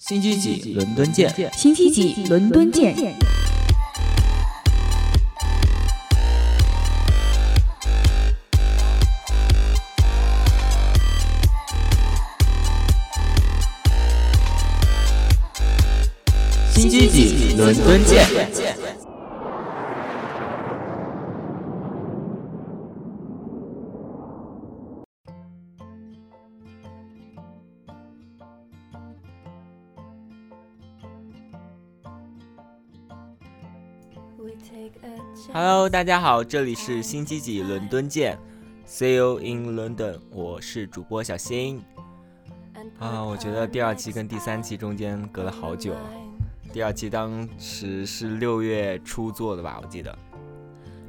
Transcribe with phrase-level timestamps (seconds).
[0.00, 0.72] 星期几？
[0.72, 1.30] 伦敦见？
[1.52, 2.24] 星期几？
[2.24, 2.96] 伦敦见？
[16.74, 17.54] 星期几？
[17.54, 18.26] 伦敦见
[35.70, 38.36] ？Hello，大家好，这里是星期几伦敦见
[38.88, 41.80] ，See you in London，我是主播小新。
[42.98, 45.94] 啊，我觉得第二期跟第三期中间隔了好久。
[46.72, 50.18] 第二期当时是六月初做的吧，我记得。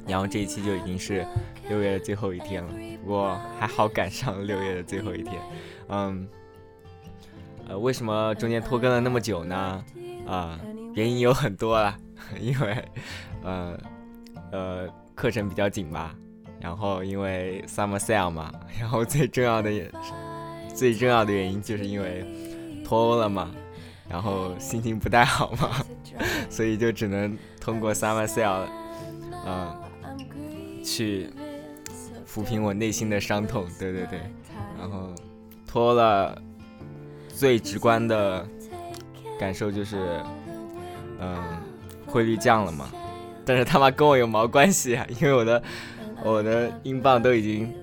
[0.06, 1.26] 然后这一期就已经是
[1.68, 2.72] 六月的最后一天了，
[3.04, 5.42] 不过还好赶上六月的最后一天。
[5.88, 6.28] 嗯，
[7.68, 9.84] 呃，为什么中间拖更了那么久呢？
[10.28, 10.60] 啊，
[10.94, 11.98] 原因有很多了，
[12.40, 12.86] 因为，
[13.42, 13.76] 呃，
[14.52, 16.14] 呃，课程比较紧吧，
[16.60, 19.90] 然后因为 summer sale 嘛，然后最重要的也
[20.76, 22.26] 最重要的原因就是因为
[22.84, 23.52] 脱欧了嘛，
[24.10, 25.70] 然后心情不太好嘛，
[26.50, 28.66] 所以就只能通过 summer sale，
[29.46, 31.30] 嗯，去
[32.28, 33.66] 抚平我内心的伤痛。
[33.80, 34.20] 对对对，
[34.78, 35.10] 然后
[35.66, 36.42] 脱了，
[37.30, 38.46] 最直观的
[39.40, 40.20] 感受就是，
[41.20, 41.38] 嗯，
[42.08, 42.92] 汇率降了嘛，
[43.52, 45.06] 但是他妈跟我有毛关系啊？
[45.20, 45.64] 因为我的
[46.24, 47.74] 我的英镑都已经。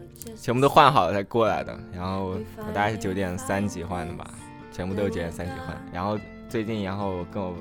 [0.41, 2.39] 全部都换好了才过来的，然后我
[2.73, 4.25] 大概是九点三级换的吧，
[4.71, 5.77] 全部都是九点三级换。
[5.93, 7.55] 然后最近，然后跟我，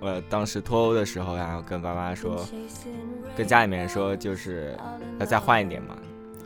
[0.00, 2.46] 我当时脱欧的时候，然后跟爸妈说，
[3.36, 4.76] 跟家里面说，就是
[5.18, 5.96] 要再换一点嘛。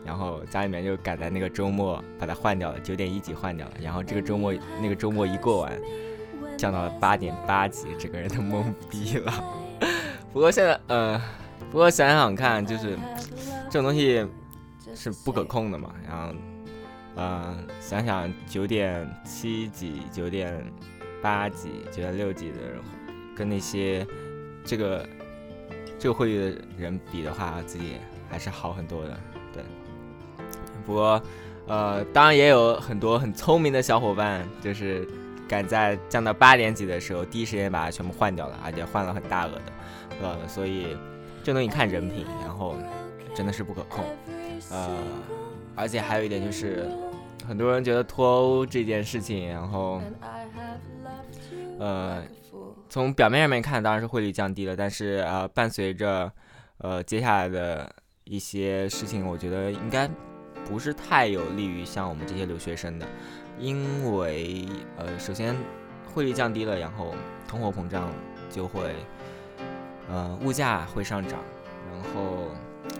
[0.04, 3.72] 然后家里面就赶在那个周末把它换掉了，九点一级换掉了。
[3.80, 5.72] 然后这个周末那个周末一过完，
[6.58, 9.32] 降到了八点八级，整个人都懵逼了。
[10.36, 11.18] 不过现在，呃，
[11.70, 12.94] 不过想想看，就是
[13.72, 14.22] 这种东西。
[14.94, 16.34] 是不可控的嘛，然后，
[17.16, 20.64] 呃，想想九点七几、九点
[21.20, 22.80] 八几、九点六几的人，
[23.34, 24.06] 跟那些
[24.64, 25.06] 这个
[25.98, 27.96] 这个汇率的人比的话，自己
[28.30, 29.18] 还是好很多的，
[29.52, 29.62] 对。
[30.86, 31.22] 不过，
[31.66, 35.06] 呃，当然也有很多很聪明的小伙伴，就是
[35.48, 39.62] 赶在降到八点几的时候，第一时间把它全部换掉了，而且换了很大额的，
[40.22, 40.96] 呃，所以
[41.42, 42.76] 这东西看人品，然后
[43.34, 44.04] 真的是不可控。
[44.70, 44.96] 呃，
[45.74, 46.88] 而且还有一点就是，
[47.46, 50.00] 很多人觉得脱欧这件事情，然后，
[51.78, 52.22] 呃，
[52.88, 56.32] 从表面上面看当然是汇率降低了，但是呃，伴随着
[56.78, 60.08] 呃接下来的一些事情，我觉得应该
[60.64, 63.06] 不是太有利于像我们这些留学生的，
[63.58, 65.56] 因为呃，首先
[66.12, 67.14] 汇率降低了，然后
[67.48, 68.10] 通货膨胀
[68.50, 68.94] 就会，
[70.08, 71.38] 呃，物价会上涨，
[71.92, 72.48] 然后。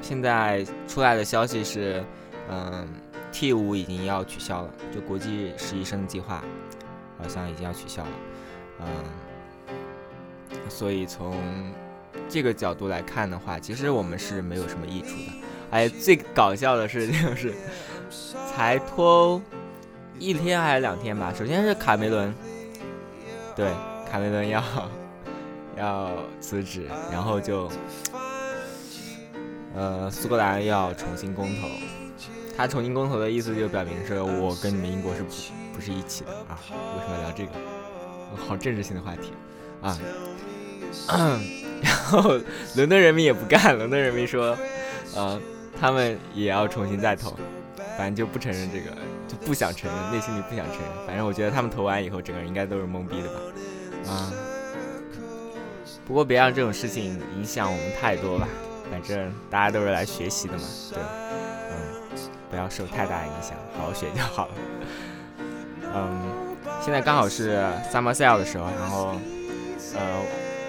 [0.03, 2.05] 现在出来的消息是，
[2.51, 2.89] 嗯
[3.31, 6.43] ，T 五已经要取消了，就国际实习生计划
[7.17, 8.11] 好像已经要取消了，
[8.81, 8.87] 嗯，
[10.69, 11.41] 所以从
[12.29, 15.33] 这个角度来看的话，其实我们是没有什么益处的。
[15.71, 17.55] 哎，最搞笑的是就是，
[18.53, 19.43] 才脱欧
[20.19, 21.33] 一天还是两天吧？
[21.37, 22.35] 首先是卡梅伦，
[23.55, 23.71] 对，
[24.11, 24.63] 卡梅伦要
[25.77, 26.11] 要
[26.41, 27.71] 辞职，然后就。
[29.79, 31.69] 呃，苏格兰要重新公投，
[32.57, 35.29] 他重新公投的意思就表明是我跟你们英国是不
[35.75, 36.59] 不是一起的啊？
[36.71, 37.51] 为什么要聊这个？
[38.35, 39.35] 好政治性的话题
[39.83, 39.99] 啊！
[41.85, 42.41] 然后
[42.75, 44.57] 伦敦人民也不干，伦敦人民说，
[45.15, 45.39] 呃，
[45.79, 47.37] 他们也要重新再投，
[47.99, 51.07] 反正就不承认这个，就不想承认，内心里不想承认。
[51.07, 53.41] 反正我觉得他们投完以后，整个人应该都是懵逼的吧？
[54.11, 54.33] 啊！
[56.07, 58.47] 不过别让这种事情影响我们太多吧。
[58.89, 61.03] 反正大家都是来学习的嘛，对，
[61.73, 61.77] 嗯，
[62.49, 64.55] 不要受太大影响，好好学就好了。
[65.93, 67.57] 嗯，现在刚好是
[67.93, 69.17] summer sale 的时候，然后，
[69.97, 70.23] 呃，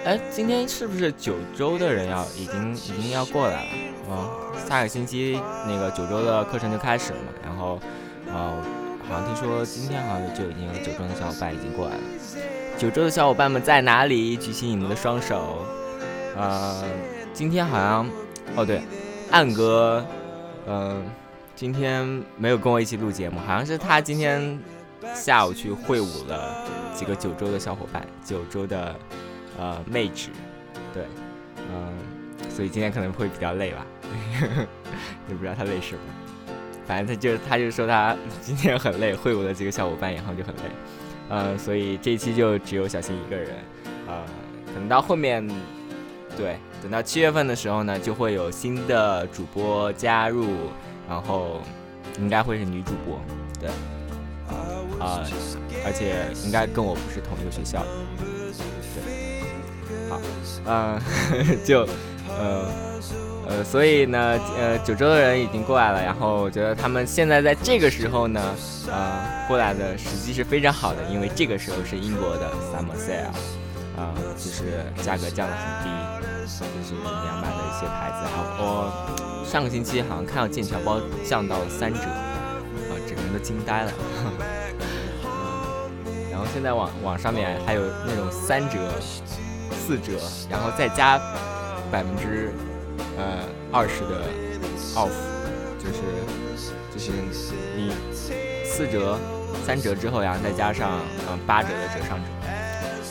[0.04, 3.70] 哎，今天是不是九州的人要已经已经要过来了？
[4.10, 4.28] 嗯，
[4.68, 7.78] 下个星期那个九州的课程就开始了嘛，然后，
[8.32, 8.62] 呃，
[9.08, 12.02] 好像听说今天好像就已经有九州的小伙伴已经过来了。
[12.76, 14.36] 九州的小伙伴们在哪里？
[14.36, 15.64] 举起你们的双手，
[16.36, 16.84] 呃。
[17.34, 18.10] 今天好像，
[18.56, 18.82] 哦对，
[19.30, 20.04] 暗哥，
[20.66, 21.04] 嗯，
[21.54, 22.04] 今天
[22.36, 24.58] 没有跟我一起录节目，好像是他今天
[25.14, 26.66] 下午去会晤了
[26.96, 28.92] 几个九州的小伙伴，九州的
[29.56, 30.30] 呃妹纸，
[30.92, 31.04] 对，
[31.58, 31.96] 嗯，
[32.50, 33.86] 所以今天可能会比较累吧，
[35.28, 36.00] 也不知道他累什么，
[36.88, 40.62] 反正他就他就说他 今天很累，会晤的几个小伙伴，然后就很累，
[41.28, 43.50] 嗯，所以这一期就只有小新一个人，
[44.06, 44.24] 呃，
[44.72, 45.46] 可能到后面，
[46.34, 50.46] 对，等到七月份的时候呢，就会有新的主播加入，
[51.06, 51.60] 然后
[52.18, 53.20] 应该会是女主播，
[53.60, 53.68] 对，
[54.98, 55.20] 啊，
[55.84, 57.84] 而且应该跟我不是同一个学校，
[58.94, 60.20] 对，好，
[60.64, 60.98] 嗯，
[61.62, 61.86] 就，
[62.30, 63.27] 呃。
[63.48, 68.54] 呃，所以呢，呃，九州的人已经过来了，然后我觉得他们现在在这个时候呢，
[68.88, 73.32] 呃，过来的时机是非常好的，因为这个时候是英国的 summer sale，
[73.98, 75.88] 啊，就是价格降得很低，
[76.44, 78.92] 就是两百的一些牌子，然后
[79.46, 83.92] 上个星期好像看到剑桥包降到了三折，啊，整个人都惊呆了，
[86.30, 88.78] 然后现在网网上面还有那种三折、
[89.70, 91.18] 四折，然后再加
[91.90, 92.52] 百分之。
[93.16, 94.22] 呃，二十的
[94.94, 95.10] off，
[95.78, 95.98] 就是
[96.92, 97.10] 就是
[97.76, 97.92] 你
[98.64, 99.18] 四折、
[99.66, 102.24] 三折之后，然后再加上呃八折的折上折，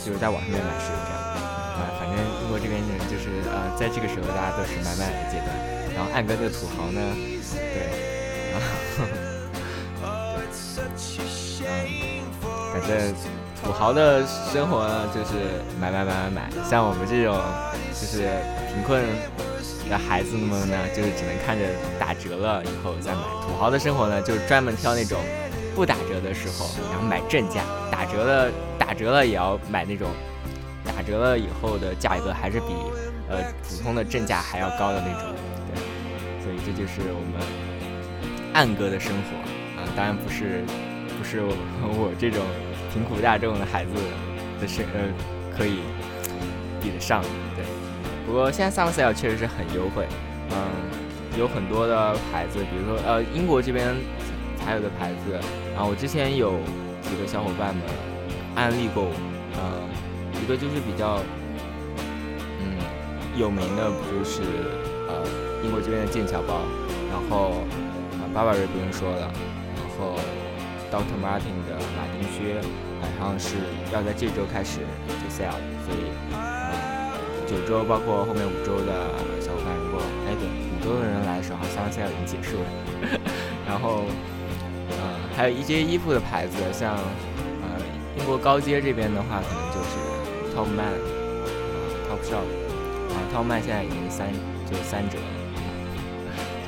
[0.04, 1.40] 就是在网上面买是有这样的
[1.76, 1.92] 啊。
[2.00, 5.48] 反正英国这边人就是呃，在这个时候大家都是买买的阶段。
[5.94, 7.00] 然后暗哥这土豪呢，
[7.52, 7.90] 对，
[8.54, 8.56] 啊，
[10.02, 10.06] 嗯，
[12.72, 13.14] 反正
[13.62, 17.36] 土豪的生活呢就是买买买买买，像我们这种
[17.92, 18.28] 就是
[18.72, 19.02] 贫困。
[19.90, 21.64] 那孩子们呢，就是只能看着
[21.98, 23.20] 打折了以后再买。
[23.42, 25.18] 土豪的生活呢，就是专门挑那种
[25.74, 30.10] 不打折的时候，然后买正价；打折了，打折了也要买那种
[30.84, 32.66] 打折了以后的价格还是比
[33.30, 35.32] 呃普通的正价还要高的那种。
[35.72, 37.40] 对，所以这就是我们
[38.52, 40.62] 暗哥的生活啊，当然不是
[41.18, 42.44] 不是我这种
[42.92, 43.92] 贫苦大众的孩子
[44.60, 45.00] 的生呃
[45.56, 45.78] 可以
[46.82, 47.24] 比得上。
[48.28, 50.06] 不过现在 some sale 确实是很优惠，
[50.50, 50.56] 嗯，
[51.38, 53.96] 有很多的牌子，比如说呃英国这边
[54.62, 55.32] 才有的牌子，
[55.74, 56.52] 然后我之前有
[57.00, 57.82] 几个小伙伴们
[58.54, 59.06] 安利过，
[59.56, 59.80] 嗯，
[60.42, 61.22] 一个就是比较
[62.60, 62.76] 嗯
[63.34, 64.42] 有名的，不就是
[65.08, 65.24] 呃
[65.64, 66.60] 英国这边的剑桥包，
[67.08, 67.64] 然后
[68.20, 69.32] 啊 Burberry 不用说了，
[69.80, 70.20] 然后
[70.92, 71.16] Dr.
[71.24, 72.60] Martin 的马丁靴
[73.18, 73.56] 好像是
[73.90, 76.47] 要在这周开始就 sale，所以。
[77.48, 78.92] 九州包括后面五州的
[79.40, 82.68] 小伙伴，如果哎对五州的人来的时候，好像现在已经结束了。
[83.66, 84.04] 然后，
[84.90, 84.96] 呃，
[85.34, 87.66] 还有一些衣服的牌子，像呃
[88.18, 89.96] 英国高街这边的话，可能就是
[90.54, 91.40] Topman 啊
[92.08, 92.46] Topshop
[93.12, 94.28] 啊 Topman 现在已经三
[94.70, 95.28] 就三折了，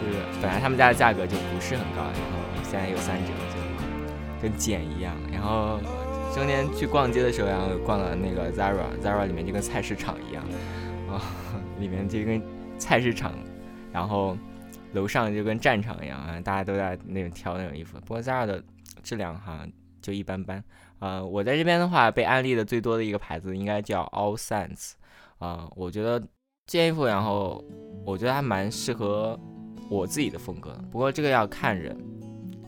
[0.00, 5.12] 就是本来他们家的价格就不是很高，然后现在有三折，就跟捡一样。
[5.32, 5.78] 然后
[6.34, 10.44] 中间去逛街的时候，然后逛了那个 Zara，Zara 里面就跟菜市场一样。
[11.08, 11.20] 啊，
[11.80, 12.40] 里面就跟
[12.78, 13.34] 菜市场，
[13.92, 14.36] 然后
[14.92, 17.98] 楼上就跟战场一样啊，大家都在那种挑那种衣服。
[18.00, 18.62] 不过 Zara 的
[19.02, 20.62] 质量好像就一般般。
[21.00, 24.92] 呃，我在这边的话，被安利的最多的一个牌子应该叫 All Sense。
[25.38, 27.64] 啊，我觉得这件衣服，然后
[28.04, 29.38] 我觉得还蛮适合
[29.88, 30.78] 我自己的风格。
[30.92, 31.96] 不过这个要看人，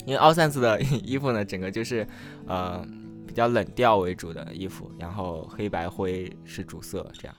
[0.05, 2.07] 因为 All Sense 的衣服呢，整个就是
[2.47, 2.85] 呃
[3.33, 7.35] 比较冷调为主的衣服，然后黑白灰是主色这样。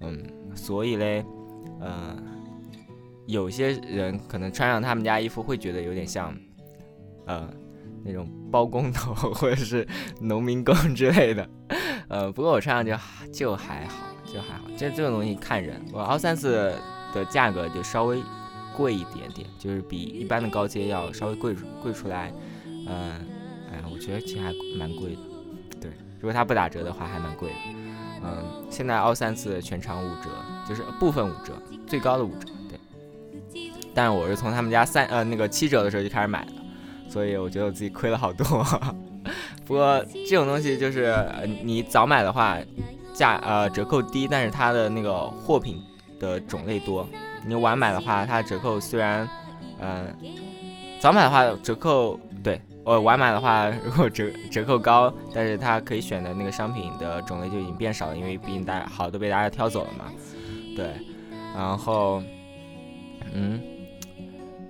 [0.00, 1.22] 嗯，所以嘞，
[1.78, 2.16] 呃，
[3.26, 6.34] 有些人可能穿上他们家衣服会觉得有点像，
[7.26, 7.52] 呃，
[8.02, 9.86] 那种包工头或者是
[10.22, 11.46] 农民工之类的，
[12.08, 14.64] 呃，不过我穿上就就还好，就还好。
[14.74, 16.74] 这这种东西看人，我奥三四
[17.12, 18.22] 的价格就稍微
[18.74, 22.32] 贵一点点，就是比一般的高阶要稍微贵贵出来，
[22.64, 23.26] 嗯，
[23.70, 25.20] 哎呀，我觉得其实还蛮贵的，
[26.26, 27.54] 如果它不打折的话，还蛮贵的。
[28.24, 30.28] 嗯，现在奥三次全场五折，
[30.68, 31.52] 就是部分五折，
[31.86, 33.70] 最高的五折，对。
[33.94, 36.52] 但我是从他们家三呃那个七折的时候就开始买的，
[37.08, 38.44] 所以我觉得我自己亏了好多。
[39.64, 41.16] 不过这种东西就是
[41.62, 42.58] 你早买的话，
[43.14, 45.80] 价呃折扣低，但是它的那个货品
[46.18, 47.08] 的种类多。
[47.46, 49.28] 你晚买的话，它折扣虽然
[49.80, 50.12] 嗯
[50.98, 52.18] 早买的话折扣
[52.86, 52.94] 对。
[52.94, 60.04] 我晚买的话，如果折折扣高，但是它可以选的那个商品的种类就已经变少了，因为毕竟大家好都被大家挑走了嘛。
[60.76, 60.92] 对，
[61.52, 62.22] 然后，
[63.34, 63.60] 嗯，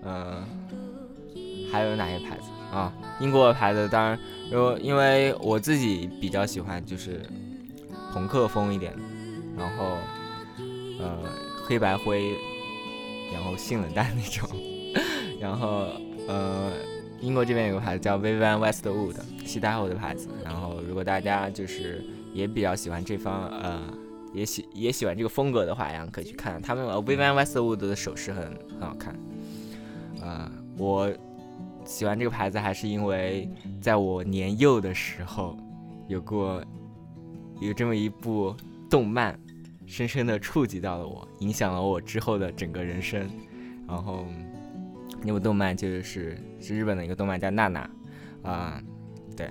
[0.03, 0.43] 嗯，
[1.71, 2.45] 还有哪些牌子
[2.75, 2.91] 啊？
[3.21, 4.19] 英国的牌子，当然，
[4.51, 7.21] 如果因为我自己比较喜欢就是
[8.15, 8.99] 朋克风一点的，
[9.59, 9.99] 然后，
[10.99, 11.19] 呃，
[11.67, 12.31] 黑白灰，
[13.35, 14.49] 然后性冷淡那种，
[15.39, 15.89] 然后，
[16.29, 16.73] 呃。
[17.27, 20.29] 英国这边有个牌子叫 Vivian Westwood，西太后的牌子。
[20.45, 23.83] 然后，如果大家就是也比较喜欢这方，呃，
[24.33, 28.45] 也喜也喜欢这个风格的话，然后可以去看他们 Vivian Westwood 的首饰很
[28.79, 29.19] 很好看。
[30.23, 31.13] 呃，我
[31.85, 35.59] 喜欢这个牌子还是因为在我年幼的时候
[36.07, 36.63] 有过
[37.61, 38.55] 有这么一部
[38.89, 39.37] 动漫，
[39.85, 43.29] 深深的触及到了我，影响了我之后的整个人生。
[43.89, 44.25] 然后
[45.25, 47.91] 那部动漫就是是日本的一个动漫叫娜娜，
[48.43, 48.83] 啊，
[49.37, 49.51] 对。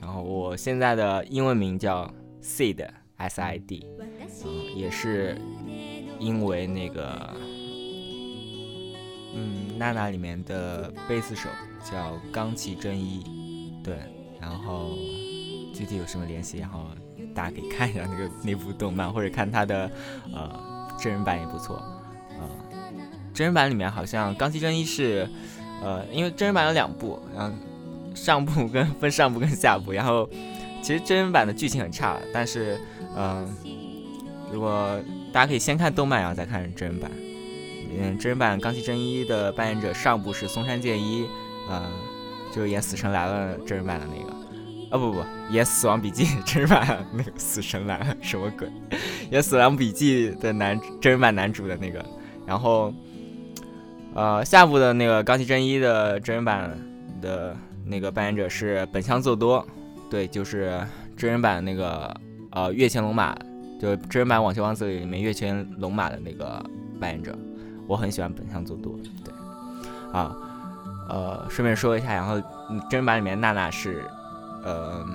[0.00, 2.86] 然后我现在的英文名叫 Sid
[3.16, 3.86] S I D，
[4.44, 5.36] 嗯，也是
[6.18, 7.36] 因为那个
[9.34, 11.48] 嗯娜娜里面的贝斯手
[11.82, 13.98] 叫冈崎真一，对。
[14.38, 14.90] 然后
[15.74, 16.88] 具体有什么联系，然后
[17.34, 19.90] 大家可以看一下那个那部动漫，或者看他的
[20.32, 21.76] 呃真人版也不错，
[22.38, 22.48] 呃，
[23.32, 25.26] 真人版里面好像冈崎真一是
[25.82, 27.54] 呃，因为真人版有两部，然后。
[28.14, 30.26] 上部跟分上部跟下部，然后
[30.80, 32.80] 其实真人版的剧情很差，但是
[33.14, 33.46] 嗯，
[34.50, 34.98] 如果
[35.30, 37.10] 大家可以先看动漫，然后再看真人版。
[37.94, 41.26] 嗯，真人版冈崎真一的扮演者上部是松山健一，
[41.70, 41.82] 嗯，
[42.50, 44.32] 就是演《死神来了》真人版的那个，
[44.90, 48.66] 啊不不，演《死亡笔记》 真人版那个《死神来了》什么鬼？
[49.30, 52.02] 演《死亡笔记》的男真人版男主的那个，
[52.46, 52.94] 然后
[54.16, 56.76] 呃下部的那个钢琴真一的真人版
[57.22, 57.54] 的。
[57.88, 59.64] 那个扮演者是本乡奏多，
[60.10, 60.84] 对，就是
[61.16, 62.12] 真人版那个
[62.50, 63.32] 呃月前龙马，
[63.80, 66.60] 就真人版《网球王子》里面月前龙马的那个
[67.00, 67.32] 扮演者，
[67.86, 69.32] 我很喜欢本乡奏多，对，
[70.12, 70.36] 啊，
[71.08, 72.40] 呃，顺便说一下，然后
[72.90, 74.02] 真人版里面娜娜是
[74.64, 75.06] 呃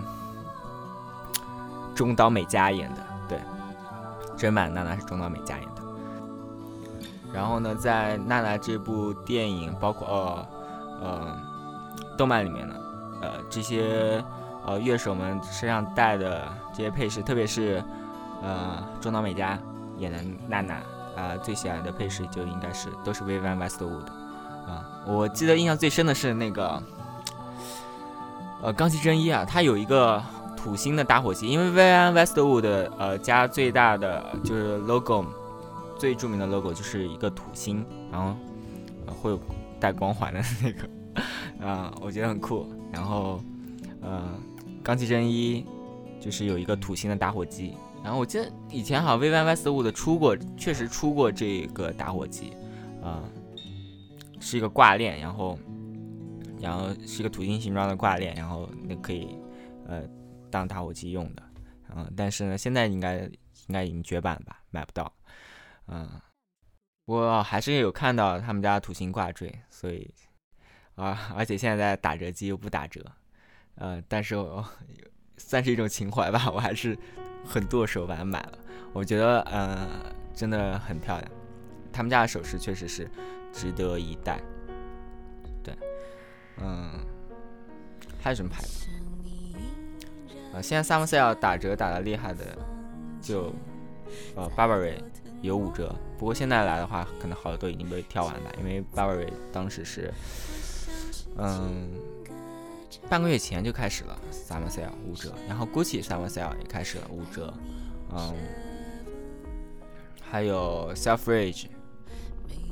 [1.94, 3.38] 中岛美嘉演的，对，
[4.38, 5.82] 真人版娜娜是中岛美嘉演的，
[7.34, 10.48] 然后呢，在娜娜这部电影，包括呃
[11.02, 11.38] 呃。
[12.18, 12.76] 动漫里面呢，
[13.22, 14.24] 呃，这些
[14.64, 17.84] 呃乐手们身上带的这些配饰，特别是
[18.44, 19.58] 呃中岛美嘉
[19.98, 20.74] 演的娜娜
[21.16, 24.06] 啊，最喜爱的配饰就应该是都是 Vivian Westwood
[24.68, 24.86] 啊。
[25.08, 26.84] 我记得印象最深的是那个
[28.62, 30.22] 呃冈崎真一啊，他有一个
[30.56, 35.26] 土星的打火机，因为 Vivian Westwood 呃家最大的就是 logo
[36.02, 38.36] 最著名的 logo 就是一个土星，然后
[39.06, 39.40] 会有
[39.80, 40.90] 带光环的那个。
[41.64, 42.66] 啊，我觉得很酷。
[42.92, 43.40] 然后，
[44.02, 44.34] 呃，
[44.82, 45.64] 钢崎真一
[46.20, 47.76] 就是有一个土星的打火机。
[48.04, 52.52] 然后我记得以前好像 V Y Y S W 的出过，确实出过这个打火机，
[53.04, 53.22] 啊，
[54.40, 55.60] 是一个挂链，然后，
[56.60, 59.36] 然后是一个土星形状的挂链，然后那可以，
[59.86, 60.02] 呃，
[60.50, 61.44] 当打火机用的。
[61.96, 65.14] 嗯，但是呢，现在应该应该已经绝版吧，买不到。
[65.92, 66.10] 嗯，
[67.06, 70.14] 我还是有看到他们家土星挂坠，所以。
[70.96, 73.04] 啊，而且现在打折机又不打折，
[73.76, 74.64] 呃，但是我
[75.38, 76.96] 算是一种情怀吧，我还是
[77.46, 78.60] 很剁手把它买了。
[78.94, 79.88] 我觉得，呃，
[80.36, 81.32] 真的很漂亮。
[81.94, 83.10] 他们家的首饰确实是
[83.54, 84.40] 值得一戴。
[85.64, 85.74] 对，
[86.58, 87.00] 嗯，
[88.22, 88.90] 还有什么牌子？
[90.54, 92.58] 啊，现在 Summer Sale 打折打的厉害的，
[93.22, 93.54] 就
[94.36, 95.02] 呃 Burberry
[95.42, 100.14] 有五折，不过现在来的话，可能好多都已经被挑完了，因为 Burberry 当时是。
[101.38, 101.90] 嗯，
[103.10, 107.54] 半个月前就开始了 summer sale 五折，然后 Gucci summer sale 也开始了五折，
[108.12, 108.36] 嗯，
[110.22, 111.68] 还有 Selfridge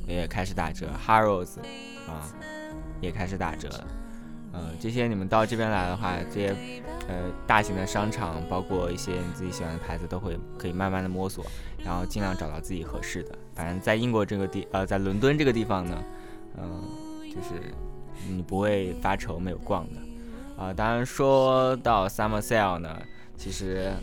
[0.06, 1.60] 也开始打折，Harrods
[2.06, 2.30] 啊
[3.00, 3.88] 也开始打折了，
[4.54, 11.44] 嗯，这些你们到这边来的话，这些呃大型的商场，包括一些你自己喜欢的牌子，都会可以慢慢的摸索，
[11.84, 13.38] 然后尽量找到自己合适的。
[13.56, 16.04] 反正在英国这个地，呃，在伦敦这个地方呢，
[16.58, 16.82] 嗯，
[17.28, 17.62] 就是。
[18.28, 23.01] 你不会发愁没有逛的，啊，当然说到 summer sale 呢，
[23.38, 23.94] 其实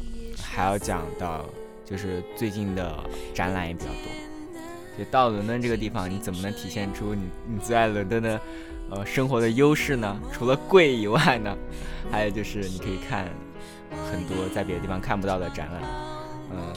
[0.43, 1.45] 还要讲到，
[1.85, 2.99] 就是最近的
[3.35, 4.99] 展览也比较多。
[4.99, 8.41] 就到伦敦这个地方，你怎么能体现出你你最爱伦敦的，
[8.91, 10.21] 呃，生活的优势呢？
[10.33, 11.57] 除了贵以外呢，
[12.11, 13.29] 还有就是你可以看
[14.11, 15.83] 很多在别的地方看不到的展览。
[16.53, 16.73] 嗯，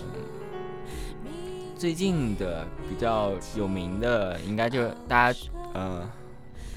[1.78, 5.40] 最近的比较有名的，应该就大家，
[5.74, 6.10] 呃。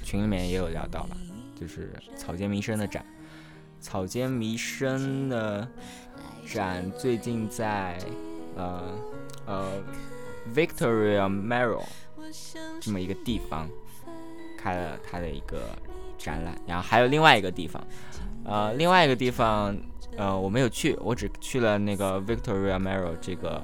[0.05, 1.17] 群里面也有聊到了，
[1.59, 3.07] 就是草间弥生的展。
[3.81, 5.67] 草间弥生的
[6.45, 7.97] 展最近在
[8.57, 8.83] 呃
[9.47, 9.71] 呃
[10.55, 11.85] Victoria m e r o
[12.81, 13.71] 这么一个地方
[14.63, 15.63] 开了他的一个
[16.17, 17.83] 展览，然后还有另外一个地方，
[18.45, 19.77] 呃另外一个地方
[20.17, 23.63] 呃我没有去，我只去了那个 Victoria m e r o 这个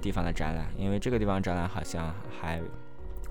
[0.00, 2.60] 地方的展览，因为这个地方展览好像还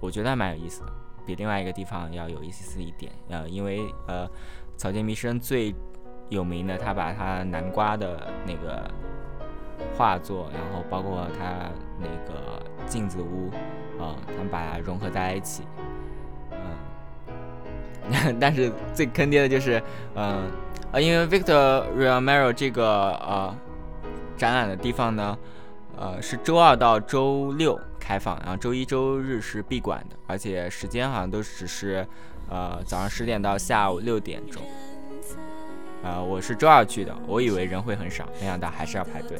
[0.01, 0.87] 我觉得还蛮有意思的。
[1.25, 4.29] 比另外一个地方要有意思一点，呃，因为呃，
[4.77, 5.73] 草间弥生最
[6.29, 8.87] 有名的，他把他南瓜的那个
[9.97, 13.49] 画作，然后包括他那个镜子屋，
[13.99, 15.63] 啊，他们把它融合在一起，
[18.39, 19.81] 但是最坑爹的就是，
[20.15, 20.43] 嗯，
[20.91, 23.55] 呃，因为 Victor Romero 这个呃
[24.37, 25.37] 展览的地方呢，
[25.97, 32.05] 呃，是周二到周六开放，然后周一周日是闭馆的，而且时间好像都只是
[32.49, 34.61] 呃早上十点到下午六点钟。
[36.03, 39.39] 呃，我是周二去的，我以为人会很少，没想到还是要排队。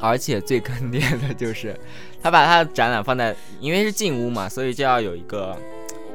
[0.00, 1.78] 而且最坑爹的就是，
[2.22, 5.56] 他把他的展览放在，因为是进屋嘛，所以就要有一个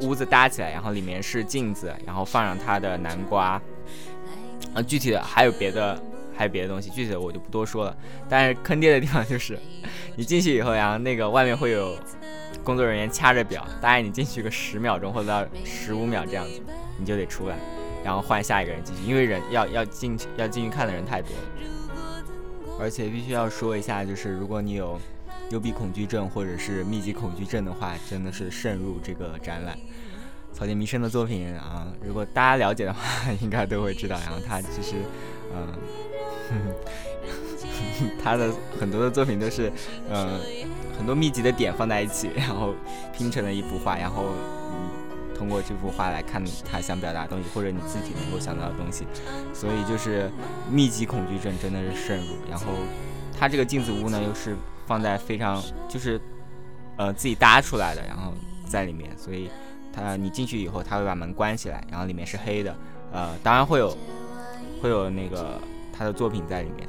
[0.01, 3.61] 屋子搭起来，然后里面是镜子，然后放上他的南瓜。
[4.73, 5.99] 啊，具体的还有别的，
[6.35, 7.97] 还有别的东西，具体的我就不多说了。
[8.27, 9.57] 但是坑爹的地方就是，
[10.15, 11.97] 你进去以后，然后那个外面会有
[12.63, 16.61] 工作人员掐着表，大概你进去个十秒钟或者到十五秒这样子，
[16.97, 17.57] 你就得出来，
[18.03, 21.43] 然后换下一个人进去，因为人要要进去要进去看的人太多了。
[22.79, 24.99] 而且必须要说一下，就是如果你有
[25.49, 29.77] 幽闭恐惧症或者是密集恐惧症的话，真的是慎入这个展览。
[30.53, 33.01] 草间弥生的作品啊，如果大家了解的话，
[33.41, 34.19] 应该都会知道。
[34.19, 34.95] 然后他其实，
[35.53, 36.73] 嗯，
[38.23, 39.71] 他的很多的作品都是，
[40.09, 40.39] 嗯，
[40.97, 42.73] 很多密集的点放在一起，然后
[43.15, 44.33] 拼成了一幅画，然后。
[45.39, 49.07] 通过这幅画来看他想表达的东西，或者你自己能够想到的东西，
[49.53, 50.29] 所以就是
[50.69, 52.33] 密集恐惧症真的是渗入。
[52.49, 52.65] 然后
[53.39, 54.53] 他这个镜子屋呢，又是
[54.89, 56.19] 放在非常就是
[56.97, 58.33] 呃自己搭出来的，然后
[58.67, 59.47] 在里面，所以
[59.93, 62.75] 他你进去以后，他会把门关起来，然后里面是黑的，
[63.11, 63.95] 呃，当然会有
[64.81, 65.61] 会有那个
[65.95, 66.87] 他的作品在里面，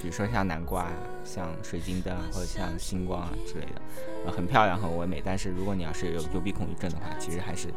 [0.00, 0.86] 比如说像南瓜。
[1.22, 3.82] 像水晶灯或者像星光啊之类的，
[4.26, 5.22] 呃，很漂亮，很唯美。
[5.24, 7.68] 但是如果你要是有幽闭恐惧症的话，其实还是，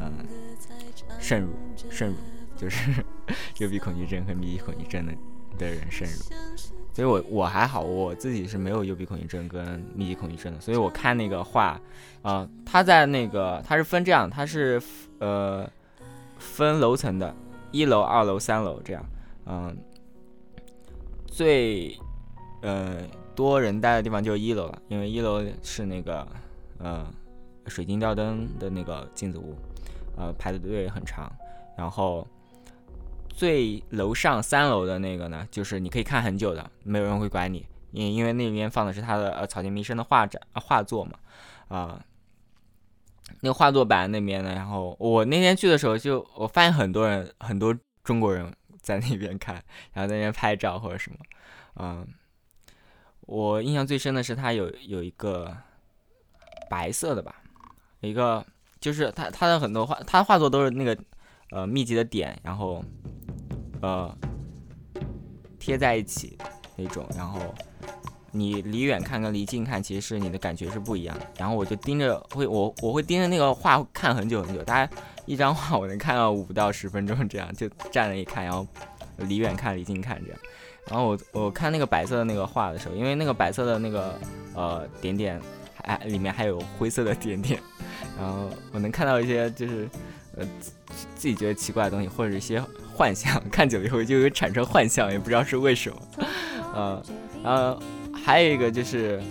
[0.00, 0.12] 嗯，
[1.20, 1.50] 慎入，
[1.88, 2.16] 慎入，
[2.56, 3.04] 就是
[3.60, 5.12] 幽闭恐惧症和密集恐惧症的
[5.56, 6.75] 的人慎入。
[6.96, 10.58] 所以我我还好，我自己是没有幽闭恐惧症跟密集恐惧症的。
[10.58, 11.78] 所以我看那个画，
[12.22, 14.80] 啊，它在那个它是分这样，它是
[15.18, 15.68] 呃
[16.38, 17.36] 分楼层的，
[17.70, 19.04] 一楼、二楼、三楼这样，
[19.44, 19.76] 嗯，
[21.26, 21.94] 最。
[22.62, 22.96] 呃，
[23.34, 26.26] 多人待的地方就是一楼了，因为一楼是那个
[26.78, 27.06] 呃
[27.66, 29.54] 水晶吊灯的那个镜子屋，
[30.16, 31.30] 呃排的队很长。
[31.76, 32.26] 然后
[33.36, 41.12] 最楼上三楼的那个呢，就是你可以看很久的，没有人会管你，因因为那边放的是他的呃草间弥生的画展画作嘛，
[41.68, 42.02] 啊，
[43.42, 44.54] 那个画作摆那边呢。
[44.54, 51.18] 然后我那天去的时候，就我发现很多人，很多中国人在那边看，然后在那边拍照或者什么，
[51.76, 52.06] 嗯。
[53.28, 55.52] 我印象最深的是它有有一个
[56.70, 57.34] 白色的吧，
[57.98, 58.46] 一个
[58.78, 60.96] 就是它它的很多画，它画作都是那个
[61.50, 62.84] 呃密集的点，然后
[63.82, 64.16] 呃
[65.58, 66.36] 贴在一起
[66.76, 67.40] 那种，然后
[68.30, 71.26] 你离远看跟离近看，其实是你的感觉是不一样的。
[71.38, 78.66] 然后我就盯着会我我会盯着那个画看很久很久，大概一张画我能看到五到十分钟这样，就站着一看，然后
[79.16, 80.40] 离远看离近看这样。
[80.88, 84.16] 然后我我看那个白色的那个画的时候，因为那个白色的那个
[84.54, 85.40] 呃点点，
[85.82, 87.58] 还里面还有灰色的点点，
[88.16, 89.88] 然后我能看到一些就是
[90.36, 90.46] 呃
[91.14, 92.62] 自己觉得奇怪的东西，或者一些
[92.94, 95.96] 幻象， 看久了以后就会产生幻象，也不知道是为什么。
[96.74, 97.02] 呃，
[97.42, 97.80] 然后
[98.24, 99.22] 还有一个就是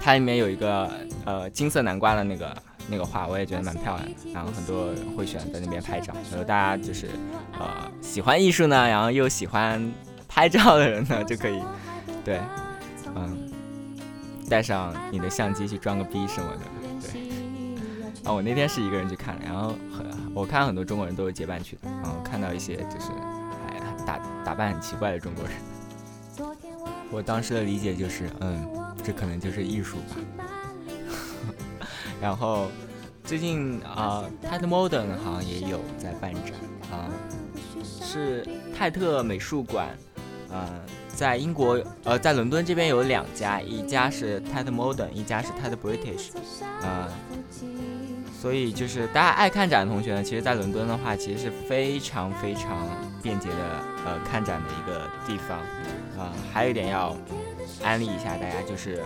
[0.00, 0.90] 它里面有一个
[1.24, 2.56] 呃金色南瓜的那个
[2.88, 4.12] 那个画，我也觉得蛮漂亮的。
[4.32, 7.08] 然后很多人会选在那边拍照，然后大家就是
[7.58, 9.92] 呃喜欢艺术呢，然后又喜欢。
[10.34, 11.60] 拍照的人呢，就可以，
[12.24, 12.40] 对，
[13.14, 13.36] 嗯，
[14.48, 16.81] 带上你的相机去装个逼什么的，对。
[18.24, 23.10] 啊，我那天是一个人去看，然后很，我看很多中国人都是结伴去的，然后看到一些就是
[23.66, 25.52] 还打打扮很奇怪的中国人。
[27.10, 28.66] 我当时的理解就是，嗯，
[29.02, 30.16] 这可能就是艺术吧。
[32.22, 32.68] 然后
[33.24, 36.52] 最近啊，Tate Modern 好像也有在办展
[36.90, 37.10] 啊，
[37.82, 39.88] 是泰特美术馆。
[40.54, 40.68] 嗯，
[41.08, 46.28] 在英国，呃，在伦敦这边有两家，一家是 Tate Modern，一家是 Tate British，
[46.82, 47.08] 啊，
[48.42, 52.88] 所以就是大家爱看展的同学呢，其实，在伦敦的话，其实是非常非常
[53.22, 53.56] 便捷的，
[54.04, 55.58] 呃，看展的一个地方，
[56.18, 57.16] 啊，还有一点要
[57.84, 59.00] 安利一下大家，就是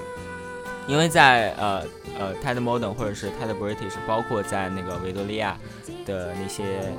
[0.86, 1.82] 因为在呃
[2.18, 5.58] 呃 Tate Modern 或者是 Tate British，包括在那个维多利亚
[6.06, 6.90] 的那些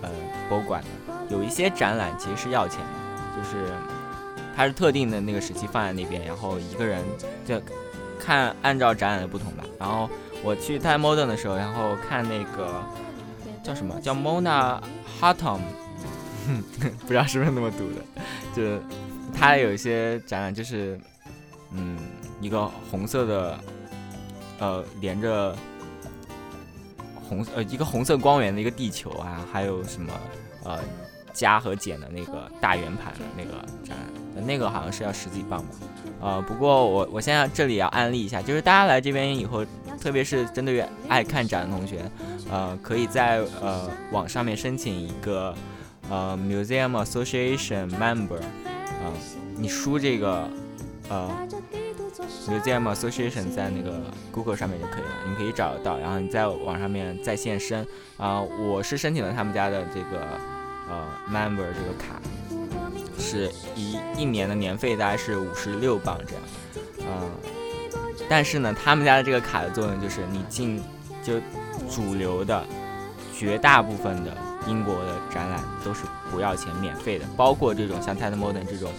[0.00, 0.08] 呃
[0.48, 0.82] 博物馆，
[1.28, 3.36] 有一些展览其实是要钱的。
[3.36, 3.70] 就是
[4.56, 7.04] 它是特定的那个时期放在那边，然后一个人
[7.44, 7.60] 就
[8.18, 9.64] 看按照展览的不同吧。
[9.78, 10.08] 然后
[10.44, 12.82] 我去 Time Modern 的时候，然后看那个
[13.62, 14.80] 叫什么叫 Mona
[15.20, 15.60] Hatom，
[17.00, 18.02] 不知道是不是那么读的，
[18.54, 18.80] 就是
[19.32, 21.00] 它有一些展览就是
[21.72, 21.96] 嗯
[22.40, 23.58] 一个红色的
[24.58, 25.56] 呃连着
[27.28, 30.12] 红呃一个红色光源的一个地球啊，还有什么
[30.64, 30.80] 呃
[31.32, 33.52] 加和减的那个大圆盘的那个
[33.84, 35.68] 展览，那个好像是要十几磅吧。
[36.20, 39.66] 呃，不过我我现在这里要安利一下，就是大家来这边以后，
[40.00, 42.08] 特别是针对于爱看展的同学，
[42.48, 45.52] 呃，可以在呃网上面申请一个
[46.08, 49.10] 呃 Museum Association Member，啊，
[49.56, 50.48] 你输这个
[51.08, 51.28] 呃
[52.46, 57.84] Museum Association 在那个 Google 上面就可以了，你可以找得到，然后你在网上面在线申
[58.16, 60.24] 啊，我是申请了他们家的这个
[60.88, 62.20] 呃 Member 这个卡。
[63.18, 66.42] 是一一年的年费大概是五十六磅这样，
[67.00, 67.30] 嗯，
[68.28, 70.82] 但是呢，他们家的这个卡的作用就是你进
[71.22, 71.34] 就
[71.90, 72.64] 主流的
[73.36, 78.90] 绝大部分的英国的展览都是不要钱免费的，包括这种像 Tate Modern 这种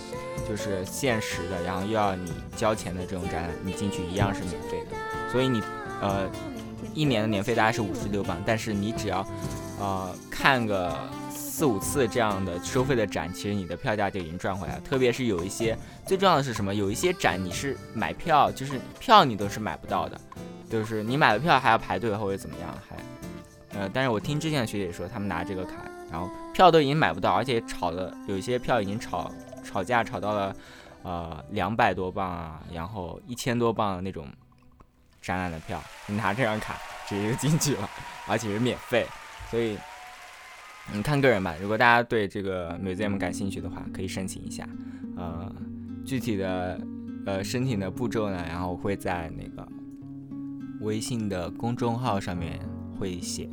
[0.48, 5.32] 就是限时的，然后又要你交钱的这种展览，你进去一样是免费的。
[5.32, 5.62] 所以你
[6.02, 6.30] 呃
[6.94, 9.26] 一年的年费大概是五十六磅，但是你只要
[9.80, 10.96] 呃看个。
[11.56, 14.82] 四五次这样的收费的展，其实你的票价就已经赚回来了。
[14.82, 16.74] 特别是有一些，最重要的是什么？
[16.74, 20.20] 有一些展你是买票，就是票你都是买不到的，
[20.68, 25.76] 就是你买了票还要排队或者怎么样，还，呃，但是我听之前的学姐说，他们拿这个卡，
[26.12, 29.32] 然后票都已经买不到，而且炒的有一些票已经炒
[29.64, 30.56] 炒价炒到了，
[31.04, 34.28] 呃，两百多磅啊，然后一千多磅的那种
[35.22, 37.88] 展览的票，你拿这张卡直接就进去了，
[38.28, 39.06] 而且是免费，
[39.52, 39.78] 所以。
[40.92, 44.68] 你看个人吧，如果大家对这个 museum 感兴趣的话，可以申请一下。
[45.16, 45.50] 呃，
[46.04, 46.80] 具体的
[47.26, 49.68] 呃申请的步骤呢，然后会在那个
[50.82, 52.60] 微信的公众号上面
[53.00, 53.50] 会写。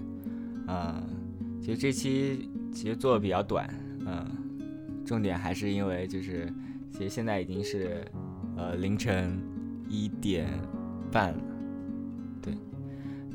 [0.66, 1.02] 嗯，
[1.60, 3.72] 其实这期其实做的比较短，
[4.04, 4.26] 嗯，
[5.06, 6.52] 重点还是因为就是
[6.90, 8.04] 其实现在已经是
[8.56, 9.40] 呃凌晨
[9.88, 10.48] 一点
[11.12, 11.38] 半了。
[12.42, 12.54] 对，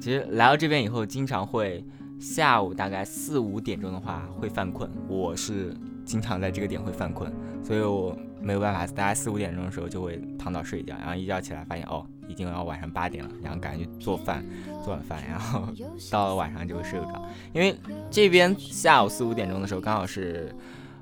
[0.02, 1.84] 其实来到这边以后，经常会。
[2.20, 5.76] 下午大概四五点钟的话会犯困，我是
[6.06, 7.32] 经常在这个点会犯困，
[7.64, 14.44] 所以我没有办法，大概四五点钟的时候就会躺倒睡一觉，然后一觉起来发现哦，已经要晚上八点了，然后赶紧做饭，
[14.84, 15.68] 做晚饭，然后
[16.10, 17.76] 到了晚上就会睡不着，因为
[18.10, 20.56] 这边下午四五点钟的时候刚好是，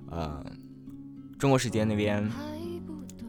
[0.09, 0.43] 呃，
[1.37, 2.27] 中国时间那边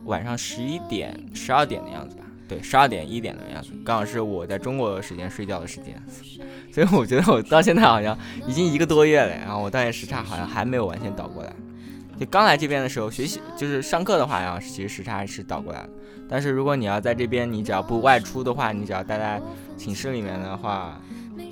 [0.05, 6.01] 晚上十一点、十二点的样子吧，对，十二点一点的样子，刚好是我在中国时间睡觉的时间。
[6.75, 11.53] 所以我觉得我到现在好像已经一个多月了，然后我当年时差好像还没有完全倒过来。
[12.19, 15.89] 就刚来这边的时候学习，就是上课的话，然后其实时差是倒过来了。
[16.29, 19.41] 但是如果你要在这边，你只要不外出的话，你只要待在
[19.77, 21.01] 寝室里面的话，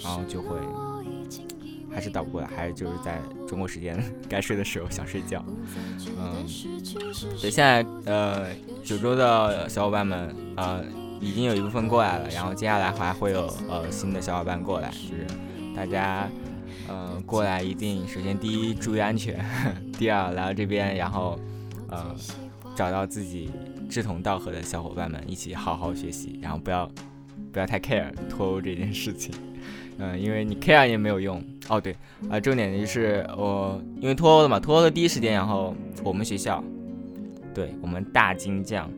[0.03, 0.57] 然后就会
[1.95, 3.97] 还是倒不过来，还是就是在中国时间
[4.29, 5.45] 该睡的时候想睡觉。
[6.19, 6.45] 嗯，
[7.41, 8.47] 对，现在呃
[8.83, 10.85] 九州的小伙伴们呃。
[11.23, 15.27] 已经有一部分过来了，然后接下来还会有呃新的小伙伴过来，就是
[15.75, 16.29] 大家
[16.89, 19.39] 呃过来一定首先第一注意安全，
[19.97, 21.39] 第二来到这边然后
[21.89, 22.15] 呃
[22.75, 23.51] 找到自己
[23.89, 26.91] 志同道合的小伙伴们一起好好学习，然后不要
[27.53, 29.33] 不要太 care 脱欧这件事情，
[29.99, 31.81] 嗯， 因为你 care 也没有用哦。
[31.81, 31.97] 对
[32.29, 36.63] 啊，重点就是我因为脱欧了嘛，脱欧的第一时间，然后我们学校
[37.55, 38.91] 对我们大金匠。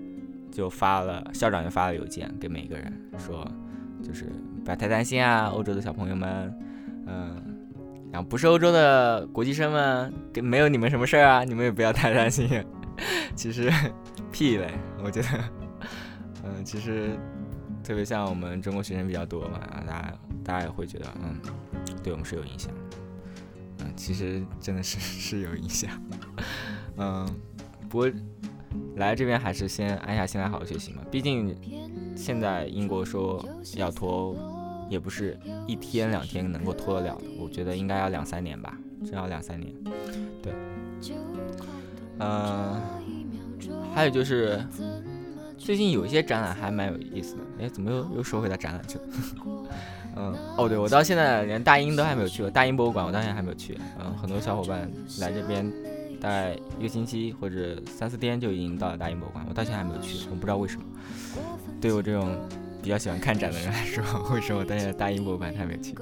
[0.54, 3.44] 就发了校长就发了邮件给每个人说，
[4.00, 4.30] 就是
[4.64, 6.56] 不要太担心啊，欧洲的小朋友们，
[7.08, 7.42] 嗯，
[8.12, 12.48] 然后不是欧洲的国际生们，没有你们什么事儿啊，你们也不要太担心。
[13.34, 13.68] 其实
[14.30, 14.70] 屁嘞，
[15.02, 15.28] 我觉得，
[16.44, 17.18] 嗯，其实
[17.82, 20.14] 特别像我们中国学生比较多嘛，大家
[20.44, 21.36] 大家也会觉得，嗯，
[22.00, 22.72] 对我们是有影响。
[23.80, 25.90] 嗯，其实真的是 是有影响。
[26.96, 27.28] 嗯，
[27.88, 28.08] 不过。
[28.96, 31.54] 来这边还是先安下心来好好学习嘛，毕竟
[32.16, 33.44] 现在英国说
[33.76, 34.36] 要脱欧，
[34.88, 39.72] 也不是一天两天能够脱得了的，我觉得应该要两三年吧，至少两三年。
[40.42, 40.52] 对，
[42.20, 42.80] 嗯，
[43.92, 44.64] 还有就是
[45.58, 49.04] 最近有一些展览还蛮有意思的，哎，怎么又又说回到展览去了？
[50.16, 53.76] 嗯，哦对，我到现在连大英都还没有去过，大英博物馆我到现在还没有去。
[53.98, 55.72] 嗯，很多小伙伴来这边。
[56.24, 60.82] 大概一个星期或者三四天就已经到了大英博物馆，我到现在还没有去，我不知道为什么。
[61.82, 62.34] 对我这种
[62.82, 65.94] 比较喜欢看展的人来说，为什么我到现在大英博物馆还没有去？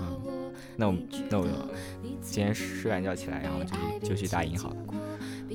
[0.00, 0.94] 嗯，那我
[1.28, 1.46] 那我
[2.22, 3.62] 今天睡完觉起来，然后
[4.00, 4.76] 就就去大英好了。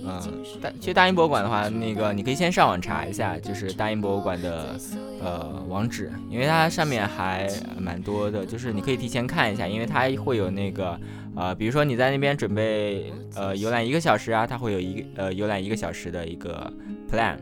[0.07, 0.21] 嗯，
[0.61, 4.79] 大其实大英博物馆的话，那个你可以先上网查一下，就是大英博物馆的
[5.23, 10.99] 呃网址，因为它上面还蛮多的，就是你可以提前看一下，因为它会有那个。
[11.37, 16.71] 呃，比如说你在那边准备呃游览一个小时啊，它会有一个呃游览一个小时的一个
[17.11, 17.35] plan，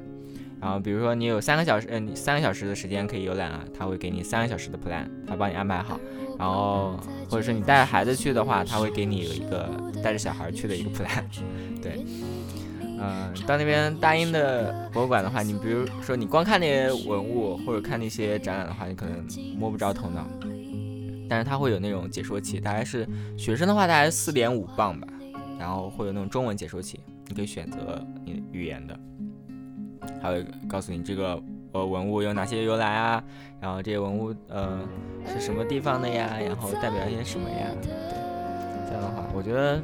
[0.60, 6.00] 然后比如说你有三个小时，嗯，三个小时的时间可以游览啊，他会给你三个小时的 plan，他帮你安排好，
[6.40, 7.00] 然后
[7.30, 9.70] 或者说你带着孩子去的话，他会给你有一个
[10.02, 11.24] 带着小孩去的一个 plan。
[11.80, 12.04] 对，
[13.04, 19.26] 嗯，到那边大英的博物馆的话，你比如说你光看那些文物或者看那些展览的话，你可能
[19.58, 20.26] 摸不着头脑。
[21.30, 25.08] 但是它会有那种解说器，大概是学生的话大概四点五磅吧，
[25.60, 28.98] 然后会有那种中文解说器，你可以选择你语言的，
[30.22, 31.42] 还会告诉你这个。
[31.74, 33.24] 呃，文物有哪些由来啊？
[33.60, 34.80] 然后这些文物呃
[35.26, 36.38] 是什么地方的呀？
[36.40, 37.68] 然后代表一些什么呀？
[37.82, 39.82] 这样的话，我觉得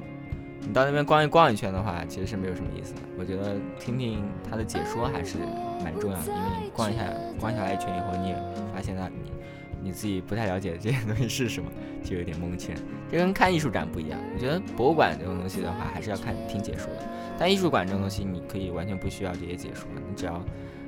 [0.61, 3.01] 你到那边逛一逛一圈的话，其实是没有什么意思的。
[3.17, 5.37] 我觉得听听他的解说还是
[5.83, 7.03] 蛮重要的，因为你逛一下
[7.39, 8.35] 逛下来一圈以后，你也
[8.73, 9.31] 发现了你
[9.81, 11.71] 你自己不太了解这些东西是什么，
[12.03, 12.75] 就有点蒙圈。
[13.11, 14.19] 这跟看艺术展不一样。
[14.33, 17.07] 我觉得博物馆这种东西的话，还是要看听解说的。
[17.37, 20.33] 但艺术馆这种东西，你可以完全不需要这些解说，你只要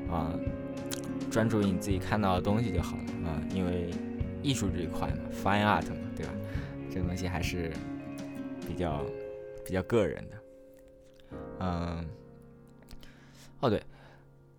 [0.09, 0.33] 啊。
[1.29, 3.89] 专注于你自己看到的东西就好了啊，因为
[4.43, 6.33] 艺术这一块嘛，fine art 嘛，对吧？
[6.93, 7.71] 这个东西还是
[8.67, 9.01] 比较
[9.65, 10.37] 比较个人的。
[11.59, 12.09] 嗯，
[13.59, 13.81] 哦对，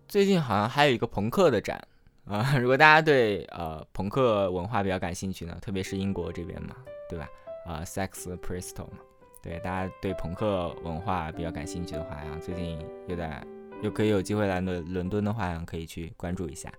[0.07, 1.79] 最近好像还有一个朋克的展
[2.25, 6.75] 啊，如果大家对呃朋克文化比较感兴趣呢，特别是英国这边嘛，
[7.09, 7.27] 对吧？
[7.65, 8.99] 啊，Sex Pistols 嘛，
[9.41, 13.45] 对，大家对朋克文化比较感兴趣的话，然后最近有点。
[13.81, 16.71] 又可以有机会来伦伦敦的话，可以去关注一下。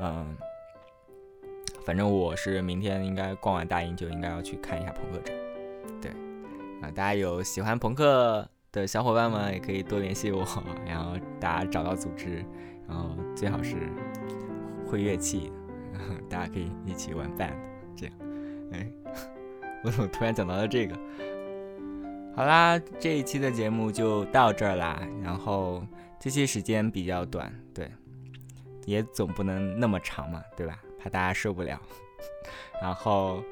[0.00, 0.36] 嗯，
[1.82, 5.34] 反正我是明天应该逛完大英就应该要去看一下朋克展。
[6.02, 6.12] 对，
[6.94, 10.46] 大家有喜欢朋克的小伙伴们也可以多联系我，
[10.86, 12.44] 然后大家找到组织，
[12.88, 13.76] 然后最好是
[14.86, 15.52] 会乐器，
[16.30, 17.54] 大家可以一起玩 band
[17.96, 18.14] 这样。
[18.72, 18.86] 哎，
[19.84, 20.94] 我怎么突然讲到了这个？
[22.34, 25.82] 好啦，这一期的节目就到这儿啦，然后。
[26.18, 27.88] 这期时间比较短，对，
[28.86, 30.82] 也总不能那么长嘛，对吧？
[30.98, 31.78] 怕大家受不了。
[32.82, 33.44] 然后，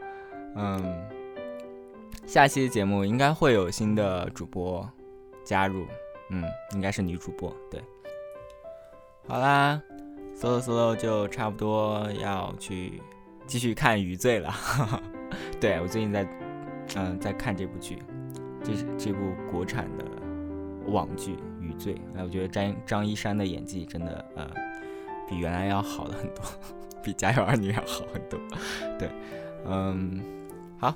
[0.56, 0.82] 嗯，
[2.26, 4.88] 下期节目应该会有新的主播
[5.44, 5.86] 加入，
[6.30, 7.82] 嗯，应该是女主播，对。
[9.26, 9.80] 好啦
[10.36, 13.00] ，solo solo 就差不多要去
[13.46, 14.52] 继续看《余罪》了。
[15.60, 16.26] 对我最近在，
[16.96, 18.02] 嗯，在看这部剧，
[18.62, 20.04] 这是这部国产的
[20.86, 21.36] 网剧。
[21.60, 24.46] 余罪，哎，我觉得张张一山的演技真的，呃，
[25.26, 26.44] 比原来要好了很多，
[27.02, 28.38] 比《家有儿女》要好很多。
[28.98, 29.08] 对，
[29.64, 30.22] 嗯，
[30.78, 30.94] 好，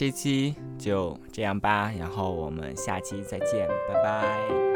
[0.00, 4.69] 这期就这样吧，然后我们下期再见，拜拜。